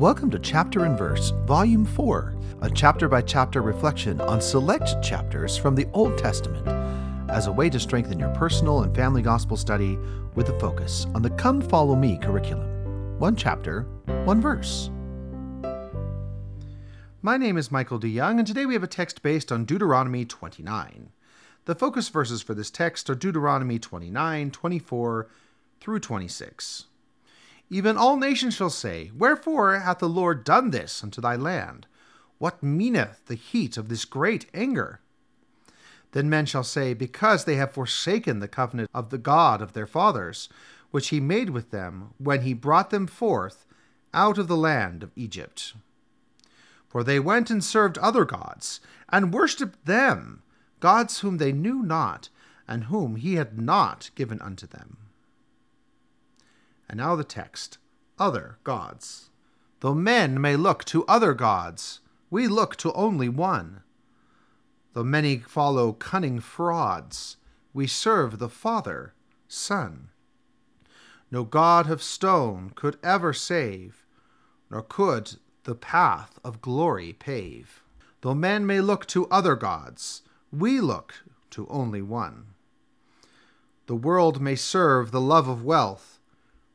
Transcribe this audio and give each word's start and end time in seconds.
Welcome 0.00 0.30
to 0.30 0.38
Chapter 0.38 0.86
and 0.86 0.96
Verse, 0.96 1.28
Volume 1.44 1.84
4, 1.84 2.34
a 2.62 2.70
chapter 2.70 3.06
by 3.06 3.20
chapter 3.20 3.60
reflection 3.60 4.18
on 4.22 4.40
select 4.40 5.02
chapters 5.02 5.58
from 5.58 5.74
the 5.74 5.86
Old 5.92 6.16
Testament 6.16 6.66
as 7.28 7.48
a 7.48 7.52
way 7.52 7.68
to 7.68 7.78
strengthen 7.78 8.18
your 8.18 8.30
personal 8.30 8.80
and 8.80 8.96
family 8.96 9.20
gospel 9.20 9.58
study 9.58 9.98
with 10.34 10.48
a 10.48 10.58
focus 10.58 11.06
on 11.14 11.20
the 11.20 11.28
Come 11.28 11.60
Follow 11.60 11.96
Me 11.96 12.16
curriculum. 12.16 13.18
One 13.18 13.36
chapter, 13.36 13.82
one 14.24 14.40
verse. 14.40 14.88
My 17.20 17.36
name 17.36 17.58
is 17.58 17.70
Michael 17.70 18.00
DeYoung, 18.00 18.38
and 18.38 18.46
today 18.46 18.64
we 18.64 18.72
have 18.72 18.82
a 18.82 18.86
text 18.86 19.22
based 19.22 19.52
on 19.52 19.66
Deuteronomy 19.66 20.24
29. 20.24 21.10
The 21.66 21.74
focus 21.74 22.08
verses 22.08 22.40
for 22.40 22.54
this 22.54 22.70
text 22.70 23.10
are 23.10 23.14
Deuteronomy 23.14 23.78
29, 23.78 24.50
24 24.50 25.28
through 25.78 26.00
26. 26.00 26.86
Even 27.70 27.96
all 27.96 28.16
nations 28.16 28.54
shall 28.54 28.70
say, 28.70 29.12
Wherefore 29.16 29.78
hath 29.78 30.00
the 30.00 30.08
Lord 30.08 30.42
done 30.42 30.70
this 30.70 31.04
unto 31.04 31.20
thy 31.20 31.36
land? 31.36 31.86
What 32.38 32.62
meaneth 32.62 33.24
the 33.26 33.36
heat 33.36 33.76
of 33.76 33.88
this 33.88 34.04
great 34.04 34.46
anger? 34.52 35.00
Then 36.12 36.28
men 36.28 36.46
shall 36.46 36.64
say, 36.64 36.94
Because 36.94 37.44
they 37.44 37.54
have 37.56 37.72
forsaken 37.72 38.40
the 38.40 38.48
covenant 38.48 38.90
of 38.92 39.10
the 39.10 39.18
God 39.18 39.62
of 39.62 39.72
their 39.72 39.86
fathers, 39.86 40.48
which 40.90 41.08
he 41.08 41.20
made 41.20 41.50
with 41.50 41.70
them 41.70 42.10
when 42.18 42.42
he 42.42 42.52
brought 42.54 42.90
them 42.90 43.06
forth 43.06 43.64
out 44.12 44.38
of 44.38 44.48
the 44.48 44.56
land 44.56 45.04
of 45.04 45.12
Egypt. 45.14 45.74
For 46.88 47.04
they 47.04 47.20
went 47.20 47.50
and 47.50 47.62
served 47.62 47.98
other 47.98 48.24
gods, 48.24 48.80
and 49.08 49.32
worshipped 49.32 49.86
them, 49.86 50.42
gods 50.80 51.20
whom 51.20 51.38
they 51.38 51.52
knew 51.52 51.84
not, 51.84 52.30
and 52.66 52.84
whom 52.84 53.14
he 53.14 53.34
had 53.34 53.56
not 53.60 54.10
given 54.16 54.40
unto 54.40 54.66
them. 54.66 54.96
And 56.90 56.98
now 56.98 57.14
the 57.14 57.22
text 57.22 57.78
other 58.18 58.58
gods. 58.64 59.30
Though 59.78 59.94
men 59.94 60.40
may 60.40 60.56
look 60.56 60.84
to 60.86 61.06
other 61.06 61.34
gods, 61.34 62.00
we 62.30 62.48
look 62.48 62.74
to 62.78 62.92
only 62.94 63.28
one. 63.28 63.82
Though 64.92 65.04
many 65.04 65.38
follow 65.38 65.92
cunning 65.92 66.40
frauds, 66.40 67.36
we 67.72 67.86
serve 67.86 68.40
the 68.40 68.48
Father, 68.48 69.14
Son. 69.46 70.08
No 71.30 71.44
God 71.44 71.88
of 71.88 72.02
stone 72.02 72.72
could 72.74 72.98
ever 73.04 73.32
save, 73.32 74.04
nor 74.68 74.82
could 74.82 75.36
the 75.62 75.76
path 75.76 76.40
of 76.42 76.60
glory 76.60 77.12
pave. 77.12 77.84
Though 78.22 78.34
men 78.34 78.66
may 78.66 78.80
look 78.80 79.06
to 79.06 79.28
other 79.28 79.54
gods, 79.54 80.22
we 80.50 80.80
look 80.80 81.14
to 81.50 81.68
only 81.68 82.02
one. 82.02 82.46
The 83.86 83.94
world 83.94 84.40
may 84.40 84.56
serve 84.56 85.12
the 85.12 85.20
love 85.20 85.46
of 85.46 85.64
wealth, 85.64 86.19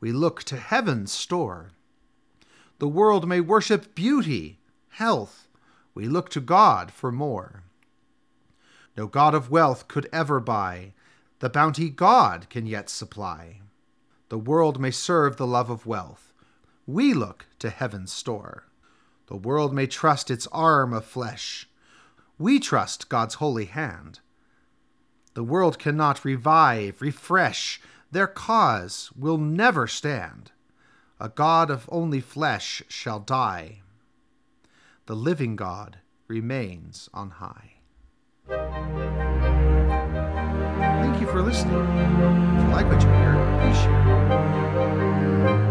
we 0.00 0.12
look 0.12 0.42
to 0.44 0.56
heaven's 0.56 1.12
store. 1.12 1.70
The 2.78 2.88
world 2.88 3.28
may 3.28 3.40
worship 3.40 3.94
beauty, 3.94 4.58
health, 4.88 5.48
we 5.94 6.08
look 6.08 6.30
to 6.30 6.40
God 6.40 6.90
for 6.90 7.12
more. 7.12 7.62
No 8.96 9.06
God 9.06 9.34
of 9.34 9.50
wealth 9.50 9.88
could 9.88 10.08
ever 10.12 10.40
buy 10.40 10.92
the 11.40 11.48
bounty 11.48 11.88
God 11.88 12.46
can 12.50 12.66
yet 12.66 12.90
supply. 12.90 13.60
The 14.28 14.38
world 14.38 14.78
may 14.78 14.90
serve 14.90 15.36
the 15.36 15.46
love 15.46 15.70
of 15.70 15.86
wealth, 15.86 16.32
we 16.86 17.14
look 17.14 17.46
to 17.60 17.70
heaven's 17.70 18.12
store. 18.12 18.64
The 19.26 19.36
world 19.36 19.72
may 19.72 19.86
trust 19.86 20.30
its 20.30 20.46
arm 20.48 20.92
of 20.92 21.06
flesh, 21.06 21.68
we 22.38 22.60
trust 22.60 23.08
God's 23.08 23.34
holy 23.36 23.64
hand. 23.64 24.20
The 25.32 25.44
world 25.44 25.78
cannot 25.78 26.24
revive, 26.24 27.00
refresh, 27.00 27.80
their 28.10 28.26
cause 28.26 29.10
will 29.16 29.38
never 29.38 29.86
stand. 29.86 30.52
A 31.18 31.28
God 31.28 31.70
of 31.70 31.88
only 31.92 32.20
flesh 32.20 32.82
shall 32.88 33.20
die. 33.20 33.82
The 35.06 35.14
living 35.14 35.56
God 35.56 35.98
remains 36.28 37.08
on 37.12 37.30
high. 37.30 37.74
Thank 41.00 41.20
you 41.20 41.26
for 41.26 41.42
listening. 41.42 41.74
If 41.74 42.62
you 42.62 42.70
like 42.70 42.86
what 42.86 43.02
you 43.02 43.08
hear, 43.08 43.34
please 43.60 43.76
share. 43.78 45.69